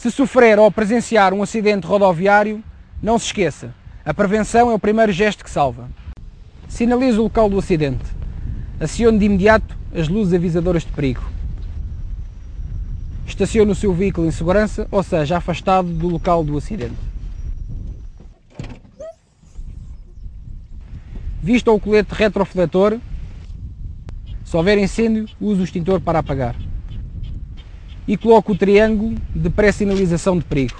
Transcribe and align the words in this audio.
Se 0.00 0.10
sofrer 0.10 0.58
ou 0.58 0.72
presenciar 0.72 1.34
um 1.34 1.42
acidente 1.42 1.86
rodoviário, 1.86 2.64
não 3.02 3.18
se 3.18 3.26
esqueça, 3.26 3.74
a 4.02 4.14
prevenção 4.14 4.70
é 4.70 4.74
o 4.74 4.78
primeiro 4.78 5.12
gesto 5.12 5.44
que 5.44 5.50
salva. 5.50 5.90
Sinalize 6.66 7.18
o 7.18 7.24
local 7.24 7.50
do 7.50 7.58
acidente. 7.58 8.06
Acione 8.80 9.18
de 9.18 9.26
imediato 9.26 9.76
as 9.94 10.08
luzes 10.08 10.32
avisadoras 10.32 10.86
de 10.86 10.92
perigo. 10.92 11.22
Estacione 13.26 13.72
o 13.72 13.74
seu 13.74 13.92
veículo 13.92 14.26
em 14.26 14.30
segurança, 14.30 14.88
ou 14.90 15.02
seja, 15.02 15.36
afastado 15.36 15.88
do 15.88 16.08
local 16.08 16.42
do 16.42 16.56
acidente. 16.56 16.96
Vista 21.42 21.70
o 21.70 21.78
colete 21.78 22.14
retrofletor. 22.14 22.98
Se 24.46 24.56
houver 24.56 24.78
incêndio, 24.78 25.28
use 25.38 25.60
o 25.60 25.64
extintor 25.64 26.00
para 26.00 26.20
apagar. 26.20 26.56
E 28.10 28.16
coloque 28.16 28.50
o 28.50 28.56
triângulo 28.56 29.14
de 29.32 29.48
pré-sinalização 29.48 30.36
de 30.36 30.44
perigo. 30.44 30.74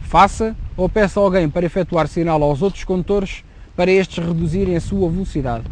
Faça 0.00 0.56
ou 0.76 0.88
peça 0.88 1.20
alguém 1.20 1.48
para 1.48 1.64
efetuar 1.64 2.08
sinal 2.08 2.42
aos 2.42 2.60
outros 2.60 2.82
condutores 2.82 3.44
para 3.76 3.88
estes 3.92 4.18
reduzirem 4.18 4.74
a 4.74 4.80
sua 4.80 5.08
velocidade. 5.08 5.64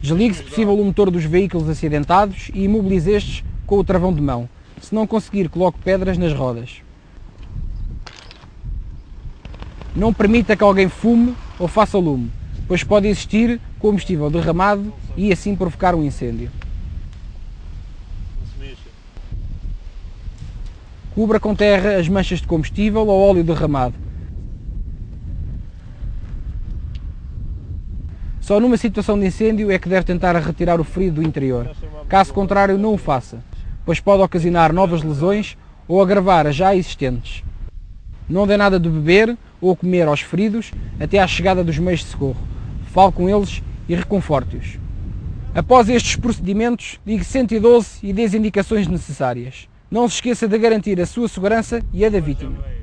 Desligue, 0.00 0.34
se 0.34 0.42
possível, 0.42 0.76
o 0.76 0.84
motor 0.84 1.12
dos 1.12 1.24
veículos 1.24 1.68
acidentados 1.68 2.50
e 2.52 2.64
imobilize 2.64 3.12
estes 3.12 3.44
com 3.64 3.78
o 3.78 3.84
travão 3.84 4.12
de 4.12 4.20
mão. 4.20 4.48
Se 4.82 4.92
não 4.92 5.06
conseguir, 5.06 5.48
coloque 5.48 5.78
pedras 5.78 6.18
nas 6.18 6.32
rodas. 6.32 6.83
Não 9.94 10.12
permita 10.12 10.56
que 10.56 10.64
alguém 10.64 10.88
fume 10.88 11.34
ou 11.58 11.68
faça 11.68 11.96
lume, 11.98 12.30
pois 12.66 12.82
pode 12.82 13.06
existir 13.06 13.60
combustível 13.78 14.28
derramado 14.28 14.92
e 15.16 15.32
assim 15.32 15.54
provocar 15.54 15.94
um 15.94 16.02
incêndio. 16.02 16.50
Cubra 21.14 21.38
com 21.38 21.54
terra 21.54 21.96
as 21.96 22.08
manchas 22.08 22.40
de 22.40 22.46
combustível 22.48 23.06
ou 23.06 23.30
óleo 23.30 23.44
derramado. 23.44 23.94
Só 28.40 28.58
numa 28.58 28.76
situação 28.76 29.18
de 29.18 29.26
incêndio 29.26 29.70
é 29.70 29.78
que 29.78 29.88
deve 29.88 30.04
tentar 30.04 30.36
retirar 30.36 30.80
o 30.80 30.84
ferido 30.84 31.22
do 31.22 31.26
interior. 31.26 31.70
Caso 32.08 32.34
contrário, 32.34 32.76
não 32.76 32.94
o 32.94 32.98
faça, 32.98 33.38
pois 33.86 34.00
pode 34.00 34.22
ocasionar 34.22 34.72
novas 34.72 35.02
lesões 35.02 35.56
ou 35.86 36.02
agravar 36.02 36.48
as 36.48 36.56
já 36.56 36.74
existentes. 36.74 37.44
Não 38.28 38.46
dê 38.46 38.56
nada 38.56 38.80
de 38.80 38.88
beber 38.88 39.38
ou 39.64 39.74
comer 39.74 40.06
aos 40.06 40.20
feridos 40.20 40.72
até 41.00 41.18
à 41.18 41.26
chegada 41.26 41.64
dos 41.64 41.78
meios 41.78 42.00
de 42.00 42.06
socorro. 42.06 42.36
Fale 42.92 43.12
com 43.12 43.28
eles 43.28 43.62
e 43.88 43.94
reconforte-os. 43.94 44.78
Após 45.54 45.88
estes 45.88 46.16
procedimentos, 46.16 46.98
ligue 47.06 47.24
112 47.24 47.98
e 48.02 48.12
dê 48.12 48.24
as 48.24 48.34
indicações 48.34 48.86
necessárias. 48.86 49.68
Não 49.90 50.08
se 50.08 50.16
esqueça 50.16 50.48
de 50.48 50.58
garantir 50.58 51.00
a 51.00 51.06
sua 51.06 51.28
segurança 51.28 51.82
e 51.92 52.04
a 52.04 52.08
da 52.08 52.20
vítima. 52.20 52.73